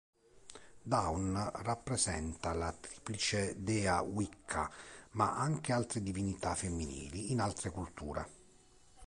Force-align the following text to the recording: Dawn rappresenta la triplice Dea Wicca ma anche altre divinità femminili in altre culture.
Dawn 0.81 1.51
rappresenta 1.61 2.53
la 2.53 2.71
triplice 2.73 3.61
Dea 3.63 4.01
Wicca 4.01 4.67
ma 5.11 5.37
anche 5.37 5.73
altre 5.73 6.01
divinità 6.01 6.55
femminili 6.55 7.31
in 7.31 7.39
altre 7.39 7.69
culture. 7.69 8.27